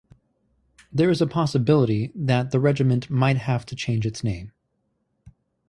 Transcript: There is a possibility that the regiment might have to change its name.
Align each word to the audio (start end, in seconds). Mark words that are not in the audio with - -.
There 0.91 1.11
is 1.11 1.21
a 1.21 1.27
possibility 1.27 2.11
that 2.15 2.49
the 2.49 2.59
regiment 2.59 3.11
might 3.11 3.37
have 3.37 3.67
to 3.67 3.75
change 3.75 4.03
its 4.07 4.23
name. 4.23 4.51